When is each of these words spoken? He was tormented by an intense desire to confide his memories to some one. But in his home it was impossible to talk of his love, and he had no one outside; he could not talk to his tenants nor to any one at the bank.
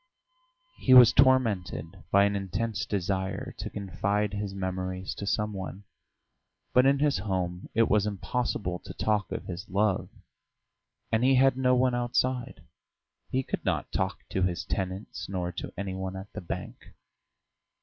He 0.79 0.95
was 0.95 1.13
tormented 1.13 2.01
by 2.09 2.23
an 2.23 2.35
intense 2.35 2.87
desire 2.87 3.53
to 3.59 3.69
confide 3.69 4.33
his 4.33 4.51
memories 4.55 5.13
to 5.13 5.27
some 5.27 5.53
one. 5.53 5.83
But 6.73 6.87
in 6.87 6.97
his 6.97 7.19
home 7.19 7.69
it 7.75 7.87
was 7.87 8.07
impossible 8.07 8.79
to 8.79 8.95
talk 8.95 9.31
of 9.31 9.45
his 9.45 9.69
love, 9.69 10.09
and 11.11 11.23
he 11.23 11.35
had 11.35 11.55
no 11.55 11.75
one 11.75 11.93
outside; 11.93 12.63
he 13.29 13.43
could 13.43 13.63
not 13.63 13.91
talk 13.91 14.27
to 14.29 14.41
his 14.41 14.65
tenants 14.65 15.29
nor 15.29 15.51
to 15.51 15.71
any 15.77 15.93
one 15.93 16.15
at 16.15 16.33
the 16.33 16.41
bank. 16.41 16.95